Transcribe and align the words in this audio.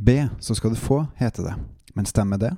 Be, 0.00 0.28
så 0.40 0.54
skal 0.54 0.70
du 0.70 0.76
få, 0.76 1.06
heter 1.16 1.42
det. 1.42 1.54
Men 1.94 2.06
stemmer 2.06 2.38
det? 2.38 2.52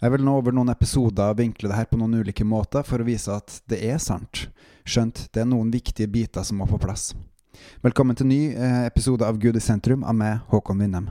Jeg 0.00 0.12
vil 0.12 0.24
nå 0.24 0.34
over 0.36 0.52
noen 0.52 0.68
episoder 0.68 1.32
vinkle 1.38 1.70
det 1.70 1.78
her 1.78 1.86
på 1.88 1.96
noen 1.96 2.18
ulike 2.20 2.44
måter 2.44 2.84
for 2.84 3.00
å 3.00 3.06
vise 3.06 3.32
at 3.32 3.54
det 3.72 3.78
er 3.88 3.96
sant, 4.04 4.42
skjønt 4.84 5.22
det 5.32 5.40
er 5.40 5.48
noen 5.48 5.70
viktige 5.72 6.10
biter 6.12 6.44
som 6.44 6.60
må 6.60 6.66
på 6.68 6.76
plass. 6.82 7.14
Velkommen 7.80 8.18
til 8.20 8.28
ny 8.28 8.40
eh, 8.52 8.82
episode 8.84 9.24
av 9.24 9.40
Gud 9.40 9.56
i 9.56 9.64
sentrum 9.64 10.04
av 10.04 10.18
meg, 10.20 10.44
Håkon 10.52 10.84
Winnem. 10.84 11.08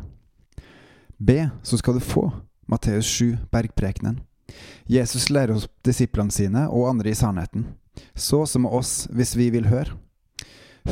Be, 1.18 1.50
så 1.66 1.82
skal 1.82 1.98
du 1.98 2.06
få. 2.06 2.28
Matteus 2.70 3.10
7, 3.18 3.50
Bergprekenen. 3.50 4.22
Jesus 4.86 5.32
lærer 5.34 5.58
oss 5.58 5.66
disiplene 5.82 6.38
sine 6.38 6.68
og 6.70 6.86
andre 6.92 7.16
i 7.16 7.18
sannheten. 7.18 7.66
Så 8.14 8.46
som 8.46 8.70
oss 8.70 9.08
hvis 9.10 9.34
vi 9.34 9.50
vil 9.58 9.74
høre. 9.74 9.98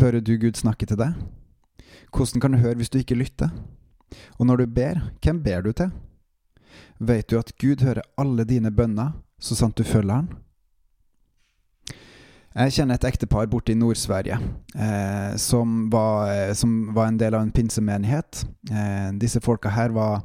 Hører 0.02 0.26
du 0.26 0.34
Gud 0.42 0.58
snakke 0.58 0.90
til 0.90 0.98
deg? 1.06 1.14
Hvordan 2.10 2.42
kan 2.42 2.58
du 2.58 2.64
høre 2.66 2.82
hvis 2.82 2.90
du 2.90 2.98
ikke 2.98 3.22
lytter? 3.22 3.54
Og 4.40 4.48
når 4.48 4.64
du 4.64 4.66
ber, 4.78 5.04
hvem 5.24 5.44
ber 5.44 5.66
du 5.66 5.72
til? 5.76 5.94
Vet 7.00 7.30
du 7.30 7.40
at 7.40 7.54
Gud 7.60 7.84
hører 7.84 8.06
alle 8.18 8.46
dine 8.48 8.72
bønner, 8.72 9.16
så 9.40 9.56
sant 9.56 9.78
du 9.78 9.84
følger 9.84 10.22
Han? 10.22 10.34
Jeg 12.56 12.72
kjenner 12.72 12.96
et 12.96 13.06
ektepar 13.10 13.50
borte 13.52 13.74
i 13.74 13.76
Nord-Sverige 13.76 14.38
eh, 14.80 15.34
som, 15.44 15.90
var, 15.92 16.54
som, 16.56 16.94
var, 16.96 17.10
en 17.10 17.18
del 17.20 17.36
av 17.36 17.44
en 17.44 17.52
pinsemenighet. 17.52 18.46
Eh, 18.72 19.10
disse 19.20 19.42
folka 19.44 19.74
her 19.76 19.92
var 19.92 20.24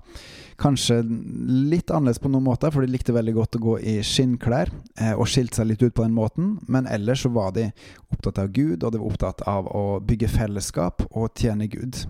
kanskje 0.60 1.00
litt 1.02 1.90
annerledes 1.90 2.22
på 2.22 2.30
noen 2.30 2.46
måter, 2.46 2.70
for 2.70 2.86
de 2.86 2.92
likte 2.92 3.16
veldig 3.16 3.34
godt 3.34 3.58
å 3.58 3.62
gå 3.64 3.74
i 3.82 3.96
skinnklær 4.06 4.70
eh, 5.00 5.10
og 5.16 5.26
skilte 5.26 5.58
seg 5.58 5.72
litt 5.72 5.82
ut 5.82 5.96
på 5.96 6.06
den 6.06 6.14
måten. 6.14 6.54
Men 6.70 6.86
ellers 6.86 7.24
så 7.26 7.32
var 7.34 7.50
de 7.56 7.66
opptatt 8.12 8.38
av 8.38 8.54
Gud, 8.54 8.84
og 8.84 8.92
de 8.92 9.02
var 9.02 9.10
opptatt 9.10 9.42
av 9.50 9.66
å 9.66 9.84
bygge 9.98 10.30
fellesskap 10.30 11.08
og 11.10 11.32
tjene 11.34 11.66
Gud. 11.72 12.04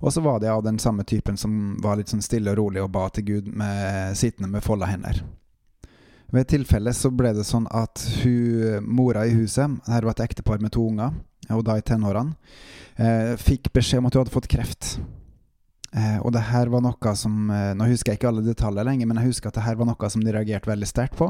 Og 0.00 0.12
så 0.12 0.22
var 0.24 0.40
det 0.40 0.50
av 0.52 0.64
den 0.64 0.78
samme 0.82 1.04
typen 1.08 1.38
som 1.40 1.76
var 1.82 1.96
litt 1.98 2.12
sånn 2.12 2.24
stille 2.24 2.52
og 2.52 2.58
rolig 2.58 2.82
og 2.82 2.92
ba 2.92 3.06
til 3.14 3.26
Gud 3.28 3.48
med, 3.48 4.16
sittende 4.18 4.50
med 4.52 4.64
folda 4.64 4.90
hender. 4.90 5.22
Ved 6.32 6.46
et 6.46 6.52
tilfelle 6.54 6.94
så 6.96 7.10
ble 7.12 7.34
det 7.36 7.44
sånn 7.44 7.66
at 7.68 8.02
hun, 8.22 8.84
mora 8.88 9.26
i 9.28 9.34
huset, 9.36 9.80
her 9.88 10.06
var 10.06 10.16
et 10.16 10.24
ektepar 10.28 10.62
med 10.64 10.72
to 10.72 10.86
unger, 10.88 11.12
og 11.52 11.64
da 11.66 11.76
i 11.76 11.84
tenårene, 11.84 12.36
eh, 12.96 13.34
fikk 13.36 13.72
beskjed 13.76 14.00
om 14.00 14.08
at 14.08 14.16
hun 14.16 14.24
hadde 14.24 14.36
fått 14.36 14.48
kreft. 14.52 14.94
Eh, 15.92 16.18
og 16.24 16.32
det 16.32 16.46
her 16.48 16.70
var 16.72 16.80
noe 16.80 17.10
som 17.20 17.50
eh, 17.52 17.74
Nå 17.76 17.84
husker 17.90 18.14
jeg 18.14 18.20
ikke 18.20 18.30
alle 18.30 18.44
detaljer 18.46 18.86
lenger, 18.88 19.08
men 19.08 19.20
jeg 19.20 19.34
husker 19.34 19.50
at 19.50 19.58
det 19.58 19.66
her 19.66 19.76
var 19.76 19.90
noe 19.90 20.08
som 20.14 20.22
de 20.24 20.32
reagerte 20.32 20.70
veldig 20.70 20.88
sterkt 20.88 21.18
på. 21.20 21.28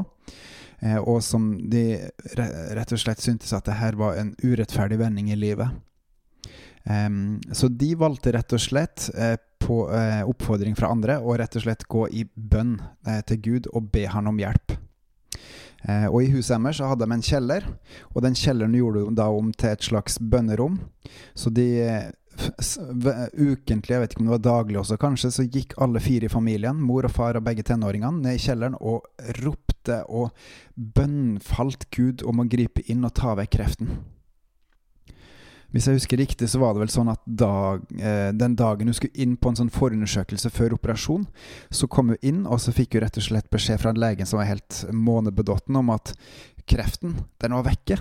Eh, 0.79 0.99
og 0.99 1.19
som 1.25 1.49
de 1.71 1.83
rett 2.39 2.93
og 2.95 3.01
slett 3.01 3.23
syntes 3.23 3.51
at 3.55 3.67
det 3.67 3.75
her 3.81 3.99
var 3.99 4.15
en 4.19 4.31
urettferdig 4.43 5.01
vending 5.03 5.33
i 5.33 5.39
livet. 5.39 5.67
Um, 6.83 7.39
så 7.51 7.69
de 7.71 7.93
valgte 7.95 8.33
rett 8.35 8.55
og 8.55 8.61
slett, 8.61 9.07
uh, 9.15 9.35
på 9.63 9.85
uh, 9.87 10.23
oppfordring 10.27 10.75
fra 10.75 10.91
andre, 10.91 11.19
å 11.23 11.35
rett 11.39 11.55
og 11.55 11.63
slett 11.63 11.85
gå 11.87 12.07
i 12.11 12.25
bønn 12.35 12.75
uh, 13.07 13.21
til 13.27 13.39
Gud 13.43 13.69
og 13.71 13.87
be 13.93 14.07
han 14.11 14.27
om 14.31 14.41
hjelp. 14.41 14.79
Og 15.83 16.21
i 16.23 16.29
huset 16.31 16.63
deres 16.63 16.79
hadde 16.79 17.03
de 17.03 17.11
en 17.11 17.23
kjeller, 17.27 17.65
og 18.15 18.21
den 18.23 18.37
kjelleren 18.39 18.75
gjorde 18.77 19.01
de 19.03 19.17
da 19.19 19.25
om 19.35 19.49
til 19.51 19.73
et 19.73 19.83
slags 19.83 20.15
bønnerom. 20.15 20.77
Så 21.35 21.51
de 21.51 21.65
ukentlig, 23.35 23.91
jeg 23.91 23.99
vet 23.99 24.15
ikke 24.15 24.23
om 24.23 24.29
det 24.29 24.35
var 24.37 24.45
daglig 24.45 24.79
også 24.79 24.95
kanskje, 25.01 25.33
så 25.35 25.43
gikk 25.43 25.75
alle 25.83 25.99
fire 25.99 26.29
i 26.29 26.31
familien, 26.31 26.79
mor 26.79 27.03
og 27.03 27.11
far 27.11 27.35
og 27.35 27.43
begge 27.43 27.67
tenåringene, 27.67 28.23
ned 28.23 28.39
i 28.39 28.45
kjelleren 28.45 28.79
og 28.79 29.03
ropte 29.41 29.99
og 30.07 30.31
bønnfalt 30.79 31.89
Gud 31.91 32.23
om 32.31 32.39
å 32.39 32.47
gripe 32.47 32.87
inn 32.87 33.03
og 33.03 33.17
ta 33.19 33.35
vekk 33.35 33.57
kreften. 33.57 33.91
Hvis 35.73 35.87
jeg 35.89 35.97
husker 35.97 36.19
riktig, 36.21 36.47
så 36.51 36.59
var 36.61 36.75
det 36.75 36.83
vel 36.83 36.91
sånn 36.93 37.09
at 37.09 37.21
dag, 37.25 37.81
eh, 37.97 38.29
den 38.37 38.53
dagen 38.59 38.91
hun 38.91 38.93
skulle 38.93 39.17
inn 39.17 39.33
på 39.41 39.49
en 39.49 39.57
sånn 39.57 39.71
forundersøkelse 39.73 40.51
før 40.53 40.75
operasjon, 40.77 41.25
så 41.73 41.89
kom 41.89 42.13
hun 42.13 42.21
inn, 42.21 42.43
og 42.45 42.61
så 42.61 42.75
fikk 42.75 42.93
hun 42.93 43.01
rett 43.01 43.17
og 43.17 43.25
slett 43.25 43.49
beskjed 43.53 43.81
fra 43.81 43.89
en 43.89 44.01
legen 44.03 44.29
som 44.29 44.37
var 44.37 44.51
helt 44.51 44.83
månebedotten, 44.93 45.79
om 45.81 45.89
at 45.95 46.13
kreften, 46.69 47.17
den 47.41 47.57
var 47.57 47.65
vekke. 47.65 47.97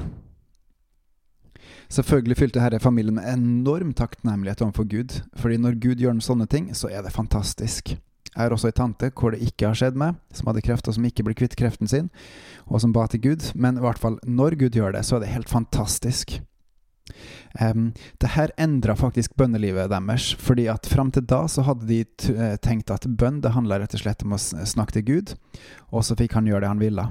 Selvfølgelig 1.93 2.38
fylte 2.43 2.61
herre 2.61 2.81
familien 2.81 3.16
med 3.16 3.28
enorm 3.28 3.97
takknemlighet 3.97 4.62
overfor 4.65 4.88
Gud, 4.93 5.19
fordi 5.41 5.59
når 5.61 5.81
Gud 5.81 6.05
gjør 6.05 6.21
sånne 6.25 6.49
ting, 6.53 6.71
så 6.77 6.93
er 6.93 7.05
det 7.05 7.16
fantastisk. 7.16 7.97
Jeg 8.32 8.41
har 8.41 8.53
også 8.53 8.71
ei 8.71 8.77
tante 8.77 9.11
hvor 9.16 9.32
det 9.32 9.44
ikke 9.44 9.69
har 9.69 9.77
skjedd 9.77 9.97
meg, 10.00 10.21
som 10.32 10.49
hadde 10.49 10.65
kreft 10.65 10.88
og 10.88 10.97
som 10.97 11.05
ikke 11.09 11.25
ble 11.25 11.37
kvitt 11.37 11.56
kreften 11.56 11.88
sin, 11.88 12.09
og 12.69 12.81
som 12.84 12.93
ba 12.93 13.09
til 13.09 13.21
Gud, 13.32 13.50
men 13.56 13.81
i 13.81 13.84
hvert 13.84 14.00
fall 14.00 14.21
når 14.25 14.61
Gud 14.61 14.77
gjør 14.77 14.97
det, 14.97 15.05
så 15.09 15.16
er 15.16 15.25
det 15.25 15.34
helt 15.34 15.53
fantastisk. 15.53 16.38
Um, 17.60 17.90
det 18.22 18.32
her 18.36 18.52
endra 18.60 18.96
faktisk 18.96 19.34
bønnelivet 19.36 19.90
deres, 19.92 20.30
fordi 20.40 20.68
at 20.72 20.88
fram 20.88 21.12
til 21.12 21.26
da 21.28 21.44
så 21.50 21.64
hadde 21.66 21.88
de 21.88 22.00
eh, 22.32 22.56
tenkt 22.64 22.92
at 22.94 23.08
bønn 23.08 23.42
det 23.44 23.52
handla 23.56 23.82
rett 23.82 23.96
og 23.96 24.04
slett 24.04 24.24
om 24.24 24.36
å 24.36 24.40
snakke 24.40 24.96
til 24.96 25.06
Gud, 25.10 25.34
og 25.92 26.06
så 26.06 26.16
fikk 26.18 26.38
han 26.38 26.48
gjøre 26.48 26.64
det 26.64 26.72
han 26.72 26.82
ville. 26.82 27.06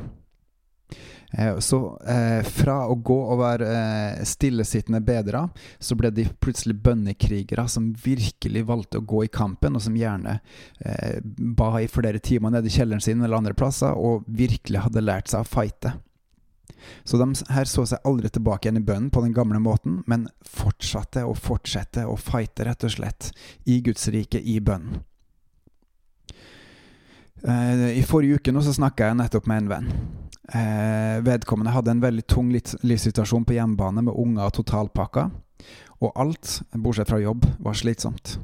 Uh, 1.31 1.59
så 1.63 1.78
eh, 2.03 2.41
fra 2.44 2.81
å 2.91 2.97
gå 3.00 3.16
og 3.16 3.40
være 3.40 3.68
eh, 3.72 4.24
stillesittende 4.28 5.00
bedre, 5.06 5.46
så 5.79 5.96
ble 5.96 6.12
de 6.12 6.25
plutselig 6.44 6.75
bønnekrigere 6.84 7.68
som 7.72 7.91
virkelig 8.03 8.66
valgte 8.68 9.00
å 9.00 9.06
gå 9.08 9.25
i 9.25 9.31
kampen, 9.31 9.78
og 9.78 9.85
som 9.85 9.96
gjerne 9.96 10.40
ba 11.56 11.73
i 11.79 11.88
flere 11.91 12.19
timer 12.19 12.52
nede 12.52 12.68
i 12.68 12.73
kjelleren 12.73 13.03
sin 13.03 13.22
eller 13.22 13.38
andre 13.38 13.56
plasser, 13.56 13.96
og 13.96 14.25
virkelig 14.28 14.88
hadde 14.88 15.06
lært 15.06 15.31
seg 15.31 15.46
å 15.46 15.47
fighte. 15.47 15.96
Så 17.03 17.19
de 17.22 17.28
her 17.53 17.69
så 17.69 17.86
seg 17.88 18.08
aldri 18.08 18.31
tilbake 18.34 18.68
igjen 18.68 18.81
i 18.81 18.86
bønnen 18.86 19.12
på 19.14 19.24
den 19.25 19.36
gamle 19.36 19.62
måten, 19.64 20.02
men 20.09 20.28
fortsatte 20.47 21.25
og 21.28 21.38
fortsette 21.42 22.06
å 22.08 22.18
fighte, 22.19 22.66
rett 22.68 22.86
og 22.88 22.94
slett, 22.96 23.31
i 23.66 23.80
Guds 23.86 24.08
rike, 24.14 24.42
i 24.42 24.59
bønnen. 24.64 25.02
Eh, 27.41 27.88
I 27.97 28.03
forrige 28.06 28.38
uke 28.38 28.53
nå 28.53 28.62
så 28.62 28.74
snakka 28.75 29.09
jeg 29.09 29.18
nettopp 29.18 29.47
med 29.50 29.64
en 29.64 29.72
venn. 29.72 29.91
Eh, 30.52 31.18
vedkommende 31.25 31.74
hadde 31.74 31.96
en 31.96 32.03
veldig 32.03 32.25
tung 32.30 32.52
livssituasjon 32.52 33.46
på 33.47 33.56
hjemmebane 33.56 34.03
med 34.06 34.18
unger 34.18 34.50
og 34.50 34.56
totalpakka, 34.59 35.30
og 36.02 36.18
alt, 36.20 36.59
bortsett 36.74 37.09
fra 37.09 37.22
jobb, 37.22 37.46
var 37.62 37.78
slitsomt. 37.78 38.36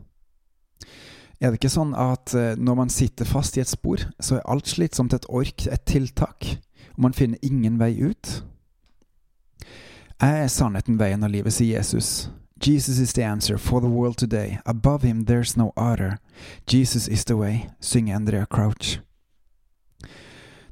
Er 1.37 1.51
det 1.51 1.59
ikke 1.59 1.69
sånn 1.69 1.93
at 1.97 2.33
eh, 2.37 2.55
når 2.57 2.77
man 2.79 2.93
sitter 2.93 3.27
fast 3.29 3.57
i 3.57 3.61
et 3.61 3.69
spor, 3.69 4.01
så 4.17 4.39
er 4.39 4.47
alt 4.49 4.69
slitsomt 4.69 5.13
et 5.13 5.27
ork, 5.29 5.67
et 5.69 5.85
tiltak? 5.85 6.55
Og 6.95 7.01
man 7.07 7.13
finner 7.13 7.37
ingen 7.41 7.79
vei 7.79 7.93
ut. 8.03 8.43
Jeg 10.21 10.43
er 10.43 10.47
sannheten, 10.47 10.99
veien 10.99 11.23
og 11.23 11.29
livet, 11.29 11.53
sier 11.53 11.77
Jesus. 11.77 12.29
Jesus 12.57 12.97
is 12.97 13.13
the 13.13 13.25
answer 13.25 13.57
for 13.57 13.79
the 13.79 13.89
world 13.89 14.17
today. 14.17 14.57
Above 14.65 15.03
him 15.03 15.25
there's 15.25 15.57
no 15.57 15.73
other. 15.77 16.17
Jesus 16.65 17.07
is 17.07 17.25
the 17.25 17.37
way, 17.37 17.69
synger 17.79 18.15
Andrea 18.15 18.45
Crouch. 18.45 18.99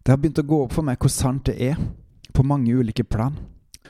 Det 0.04 0.12
har 0.12 0.18
begynt 0.18 0.40
å 0.40 0.46
gå 0.46 0.64
opp 0.64 0.74
for 0.74 0.86
meg 0.86 0.98
hvor 1.02 1.10
sant 1.10 1.46
det 1.46 1.56
er, 1.62 1.78
på 2.34 2.44
mange 2.44 2.74
ulike 2.74 3.04
plan. 3.04 3.38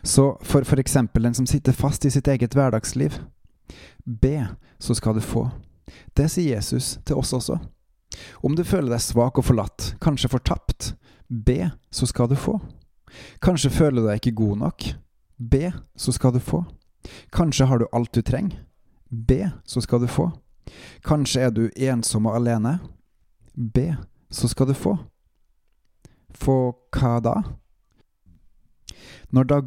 Så 0.04 0.38
for 0.42 0.64
for 0.64 0.80
eksempel 0.80 1.24
den 1.24 1.34
som 1.34 1.48
sitter 1.48 1.74
fast 1.74 2.06
i 2.06 2.12
sitt 2.12 2.28
eget 2.28 2.54
hverdagsliv, 2.56 3.18
be, 4.06 4.48
så 4.80 4.96
skal 4.96 5.16
du 5.16 5.22
få. 5.22 5.50
Det 6.14 6.30
sier 6.32 6.56
Jesus 6.56 7.00
til 7.06 7.16
oss 7.16 7.34
også. 7.34 7.58
Om 8.44 8.56
du 8.56 8.64
føler 8.64 8.94
deg 8.94 9.04
svak 9.04 9.40
og 9.40 9.48
forlatt, 9.48 9.96
kanskje 10.02 10.32
fortapt, 10.32 10.94
Be, 11.30 11.72
så 11.92 12.06
skal 12.06 12.30
du 12.30 12.36
få. 12.36 12.60
Kanskje 13.42 13.72
føler 13.74 14.02
du 14.02 14.08
deg 14.08 14.22
ikke 14.22 14.38
god 14.44 14.58
nok. 14.58 14.88
Be, 15.38 15.72
så 15.96 16.12
skal 16.12 16.34
du 16.34 16.40
få. 16.40 16.64
Kanskje 17.34 17.66
har 17.66 17.80
du 17.80 17.88
alt 17.94 18.14
du 18.14 18.22
trenger. 18.22 18.62
Be, 19.10 19.52
så 19.66 19.82
skal 19.82 20.02
du 20.02 20.08
få. 20.08 20.30
Kanskje 21.06 21.42
er 21.42 21.52
du 21.54 21.68
ensom 21.76 22.26
og 22.26 22.36
alene. 22.40 22.80
Be, 23.56 23.96
så 24.30 24.48
skal 24.48 24.68
du 24.68 24.74
få. 24.74 24.98
Få 26.36 26.58
hva 26.96 27.20
da? 27.24 27.36
Når 29.36 29.48
da 29.50 29.60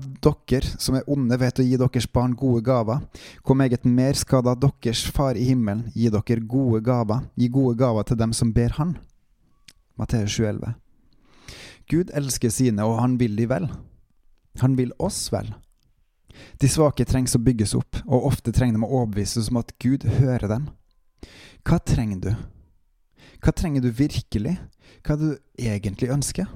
dere 0.49 0.79
som 0.81 0.97
er 0.97 1.07
onde 1.11 1.37
vet 1.41 1.59
å 1.61 1.65
gi 1.67 1.77
deres 1.77 2.07
barn 2.13 2.35
gode 2.39 2.63
gaver, 2.65 3.03
hvor 3.45 3.57
meget 3.59 3.85
mer 3.85 4.17
skal 4.17 4.45
da 4.47 4.55
deres 4.55 5.05
far 5.05 5.37
i 5.37 5.49
himmelen 5.51 5.89
gi 5.95 6.09
dere 6.13 6.41
gode 6.41 6.81
gaver, 6.85 7.27
gi 7.37 7.49
gode 7.53 7.77
gaver 7.81 8.07
til 8.09 8.21
dem 8.21 8.33
som 8.33 8.53
ber 8.55 8.77
Han? 8.79 8.97
Matteus 9.99 10.39
7,11. 10.39 10.77
Gud 11.89 12.11
elsker 12.13 12.53
sine, 12.53 12.85
og 12.85 13.01
han 13.01 13.17
vil 13.21 13.37
de 13.39 13.47
vel. 13.49 13.69
Han 14.61 14.77
vil 14.77 14.93
oss 15.01 15.31
vel. 15.33 15.55
De 16.61 16.69
svake 16.71 17.07
trengs 17.09 17.35
å 17.35 17.43
bygges 17.43 17.73
opp, 17.79 18.03
og 18.07 18.29
ofte 18.29 18.53
trenger 18.53 18.77
de 18.77 18.85
å 18.85 19.01
overbevises 19.01 19.49
om 19.51 19.61
at 19.63 19.73
Gud 19.83 20.05
hører 20.19 20.51
dem. 20.51 20.69
Hva 21.65 21.79
trenger 21.81 22.21
du? 22.23 22.31
Hva 23.41 23.55
trenger 23.57 23.85
du 23.85 23.89
virkelig? 23.95 24.59
Hva 25.03 25.15
er 25.15 25.23
det 25.23 25.31
du 25.31 25.65
egentlig 25.71 26.11
ønsker? 26.13 26.51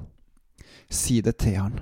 Si 0.92 1.20
det 1.24 1.38
til 1.40 1.56
han. 1.56 1.80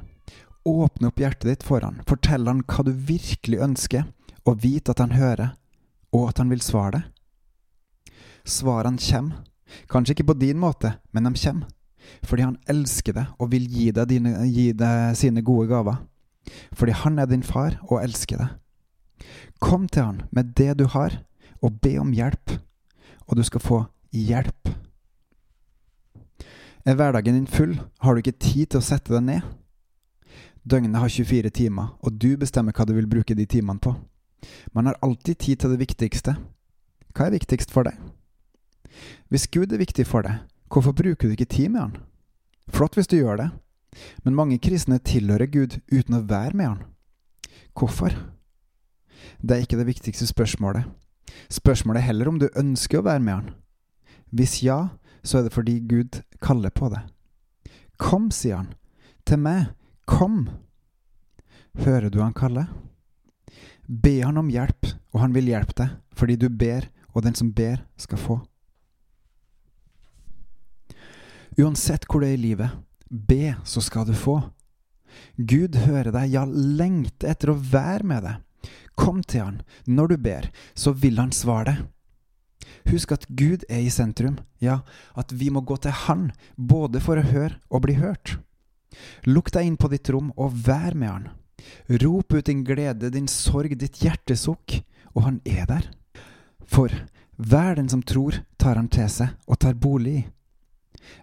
Åpne 0.69 1.11
opp 1.11 1.21
hjertet 1.21 1.49
ditt 1.49 1.67
for 1.67 1.83
han. 1.83 2.03
Fortell 2.07 2.47
han 2.47 2.63
hva 2.69 2.85
du 2.87 2.93
virkelig 2.95 3.63
ønsker, 3.65 4.07
og 4.47 4.63
vit 4.63 4.89
at 4.93 5.03
han 5.03 5.17
hører, 5.17 5.57
og 6.15 6.31
at 6.31 6.43
han 6.43 6.53
vil 6.53 6.63
svare 6.65 7.01
deg. 7.01 8.15
Svarene 8.47 9.03
kommer. 9.03 9.43
Kanskje 9.91 10.17
ikke 10.17 10.33
på 10.33 10.41
din 10.41 10.59
måte, 10.59 10.97
men 11.15 11.29
de 11.29 11.35
kommer 11.39 11.69
fordi 12.27 12.47
han 12.47 12.59
elsker 12.71 13.17
deg 13.17 13.41
og 13.41 13.51
vil 13.53 13.67
gi 13.71 13.91
deg, 13.95 14.09
dine, 14.11 14.35
gi 14.49 14.71
deg 14.77 15.17
sine 15.19 15.45
gode 15.47 15.69
gaver. 15.71 16.01
Fordi 16.77 16.97
han 17.05 17.19
er 17.21 17.31
din 17.31 17.47
far 17.47 17.79
og 17.89 18.01
elsker 18.03 18.41
deg. 18.41 19.29
Kom 19.61 19.89
til 19.89 20.07
han 20.07 20.23
med 20.33 20.55
det 20.57 20.79
du 20.81 20.87
har, 20.89 21.21
og 21.61 21.81
be 21.85 21.99
om 22.01 22.13
hjelp, 22.17 22.55
og 23.29 23.37
du 23.37 23.43
skal 23.45 23.61
få 23.61 23.81
hjelp. 24.17 24.71
Er 26.89 26.97
hverdagen 26.97 27.37
din 27.37 27.47
full, 27.47 27.77
har 28.01 28.15
du 28.15 28.23
ikke 28.23 28.41
tid 28.41 28.73
til 28.73 28.81
å 28.81 28.85
sette 28.85 29.13
deg 29.13 29.27
ned. 29.27 29.51
Døgnet 30.65 30.97
har 31.01 31.13
24 31.13 31.51
timer, 31.53 31.93
og 32.01 32.17
du 32.17 32.37
bestemmer 32.41 32.73
hva 32.73 32.87
du 32.89 32.95
vil 32.97 33.09
bruke 33.09 33.37
de 33.37 33.45
timene 33.45 33.81
på. 33.81 33.93
Man 34.73 34.89
har 34.89 34.97
alltid 35.05 35.37
tid 35.37 35.61
til 35.61 35.75
det 35.75 35.83
viktigste. 35.83 36.37
Hva 37.13 37.27
er 37.29 37.37
viktigst 37.37 37.73
for 37.73 37.85
deg? 37.85 38.01
Hvis 39.29 39.47
Gud 39.53 39.73
er 39.73 39.83
viktig 39.83 40.07
for 40.09 40.25
deg, 40.25 40.41
hvorfor 40.71 40.95
bruker 40.97 41.29
du 41.29 41.35
ikke 41.35 41.51
tid 41.51 41.73
med 41.75 41.81
Han? 41.81 41.97
Flott 42.71 42.95
hvis 42.95 43.11
du 43.11 43.19
gjør 43.19 43.41
det, 43.41 43.49
men 44.25 44.37
mange 44.39 44.59
kristne 44.63 45.01
tilhører 45.03 45.51
Gud 45.51 45.81
uten 45.91 46.19
å 46.19 46.25
være 46.27 46.57
med 46.57 46.69
Han. 46.69 46.85
Hvorfor? 47.75 48.15
Det 49.43 49.57
er 49.57 49.65
ikke 49.65 49.79
det 49.81 49.89
viktigste 49.91 50.29
spørsmålet. 50.31 50.87
Spørsmålet 51.51 52.01
er 52.01 52.11
heller 52.11 52.31
om 52.31 52.39
du 52.41 52.49
ønsker 52.57 53.01
å 53.01 53.07
være 53.07 53.23
med 53.25 53.35
Han. 53.35 53.53
Hvis 54.31 54.61
ja, 54.63 54.95
så 55.23 55.39
er 55.39 55.47
det 55.47 55.55
fordi 55.55 55.81
Gud 55.81 56.23
kaller 56.43 56.71
på 56.71 56.89
det. 56.93 57.03
Kom, 58.01 58.31
sier 58.33 58.63
han. 58.63 58.71
Til 59.29 59.41
meg. 59.43 59.73
Kom. 60.09 60.47
Hører 61.85 62.11
du 62.11 62.21
han 62.23 62.35
kalle? 62.37 62.67
Be 63.87 64.21
han 64.23 64.39
om 64.41 64.49
hjelp, 64.51 64.89
og 65.13 65.21
han 65.25 65.35
vil 65.35 65.51
hjelpe 65.51 65.77
deg, 65.83 65.99
fordi 66.17 66.39
du 66.39 66.49
ber, 66.49 66.87
og 67.13 67.27
den 67.27 67.37
som 67.37 67.51
ber, 67.53 67.83
skal 67.99 68.21
få. 68.23 68.39
Uansett 71.59 72.07
hvor 72.07 72.23
det 72.23 72.31
er 72.31 72.39
i 72.39 72.45
livet, 72.45 72.77
be, 73.11 73.57
så 73.65 73.83
skal 73.83 74.07
du 74.07 74.15
få. 74.15 74.39
Gud 75.37 75.77
hører 75.87 76.13
deg, 76.15 76.35
ja, 76.35 76.45
lengte 76.47 77.31
etter 77.31 77.53
å 77.53 77.59
være 77.59 78.07
med 78.07 78.27
deg. 78.27 78.71
Kom 79.01 79.23
til 79.25 79.43
han. 79.47 79.63
Når 79.89 80.13
du 80.13 80.17
ber, 80.21 80.51
så 80.75 80.93
vil 80.93 81.19
han 81.19 81.33
svare 81.35 81.73
deg. 81.73 81.89
Husk 82.91 83.13
at 83.15 83.27
Gud 83.37 83.65
er 83.69 83.83
i 83.85 83.93
sentrum, 83.93 84.39
ja, 84.63 84.81
at 85.19 85.33
vi 85.37 85.51
må 85.53 85.63
gå 85.67 85.77
til 85.83 85.95
Han, 86.07 86.31
både 86.57 87.01
for 87.03 87.21
å 87.21 87.27
høre 87.27 87.59
og 87.69 87.85
bli 87.85 87.97
hørt. 87.99 88.39
Lukk 89.29 89.51
deg 89.55 89.69
inn 89.69 89.79
på 89.81 89.91
ditt 89.93 90.09
rom 90.11 90.31
og 90.37 90.57
vær 90.67 90.97
med 90.97 91.11
Han. 91.11 91.29
Rop 92.03 92.33
ut 92.33 92.47
din 92.47 92.65
glede, 92.65 93.13
din 93.13 93.29
sorg, 93.29 93.77
ditt 93.79 94.01
hjertesukk, 94.05 94.81
og 95.15 95.27
Han 95.27 95.41
er 95.45 95.67
der. 95.71 95.89
For 96.67 96.93
hver 97.37 97.77
den 97.79 97.89
som 97.93 98.03
tror, 98.03 98.43
tar 98.59 98.81
Han 98.81 98.91
til 98.93 99.11
seg 99.13 99.37
og 99.47 99.61
tar 99.61 99.79
bolig 99.79 100.17
i. 100.21 100.27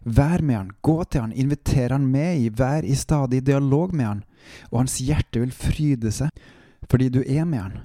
Vær 0.03 0.41
med 0.41 0.57
Han, 0.57 0.71
gå 0.81 1.03
til 1.05 1.25
Han, 1.25 1.35
inviter 1.35 1.95
Han 1.95 2.07
med 2.11 2.45
i, 2.45 2.49
vær 2.49 2.85
i 2.85 2.95
stadig 2.95 3.43
dialog 3.45 3.93
med 3.93 4.05
Han, 4.05 4.23
og 4.71 4.81
Hans 4.83 4.99
hjerte 5.03 5.43
vil 5.43 5.55
fryde 5.55 6.13
seg 6.13 6.31
fordi 6.87 7.09
du 7.11 7.23
er 7.25 7.45
med 7.45 7.59
Han 7.59 7.79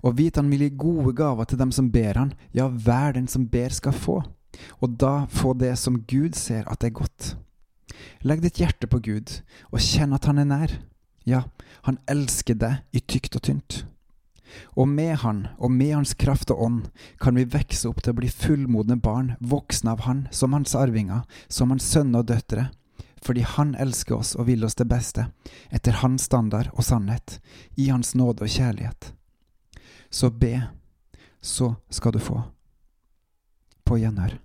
og 0.00 0.16
vit 0.18 0.38
han 0.38 0.50
vil 0.50 0.64
gi 0.66 0.70
gode 0.78 1.14
gaver 1.16 1.48
til 1.48 1.60
dem 1.60 1.72
som 1.74 1.90
ber 1.92 2.18
han, 2.18 2.32
ja, 2.56 2.68
hver 2.68 3.16
den 3.18 3.28
som 3.30 3.46
ber 3.50 3.74
skal 3.74 3.94
få, 3.96 4.20
og 4.80 4.96
da 5.00 5.26
få 5.30 5.54
det 5.58 5.74
som 5.80 6.00
Gud 6.08 6.38
ser 6.38 6.68
at 6.70 6.84
er 6.84 6.94
godt. 6.96 7.34
Legg 8.26 8.42
ditt 8.42 8.60
hjerte 8.62 8.88
på 8.90 9.02
Gud, 9.04 9.40
og 9.70 9.82
kjenn 9.82 10.14
at 10.16 10.26
han 10.28 10.40
er 10.42 10.48
nær. 10.48 10.76
Ja, 11.28 11.44
han 11.86 12.00
elsker 12.10 12.56
deg 12.58 12.82
i 12.96 13.02
tykt 13.04 13.36
og 13.38 13.44
tynt. 13.46 13.82
Og 14.76 14.88
med 14.88 15.16
Han, 15.22 15.46
og 15.58 15.70
med 15.70 15.94
Hans 15.94 16.14
kraft 16.14 16.50
og 16.50 16.62
ånd, 16.62 16.82
kan 17.20 17.36
vi 17.38 17.48
vokse 17.48 17.88
opp 17.88 18.02
til 18.02 18.14
å 18.14 18.18
bli 18.20 18.28
fullmodne 18.28 18.98
barn, 19.00 19.34
voksne 19.40 19.94
av 19.94 20.04
Han, 20.06 20.26
som 20.30 20.52
Hans 20.56 20.74
arvinger, 20.78 21.24
som 21.48 21.70
Hans 21.74 21.88
sønner 21.88 22.24
og 22.24 22.30
døtre, 22.30 22.68
fordi 23.22 23.46
Han 23.46 23.74
elsker 23.74 24.18
oss 24.18 24.34
og 24.36 24.48
vil 24.50 24.64
oss 24.64 24.78
det 24.78 24.88
beste, 24.90 25.28
etter 25.70 26.00
Hans 26.02 26.28
standard 26.30 26.72
og 26.74 26.84
sannhet, 26.86 27.38
i 27.76 27.88
Hans 27.90 28.14
nåde 28.18 28.44
og 28.44 28.52
kjærlighet. 28.52 29.12
Så 30.10 30.30
be, 30.30 30.68
så 31.40 31.74
skal 31.90 32.12
du 32.12 32.20
få. 32.22 32.42
På 33.84 33.96
gjenhør. 33.98 34.36